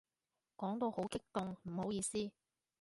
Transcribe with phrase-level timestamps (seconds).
[0.57, 2.31] 講到好激動，唔好意思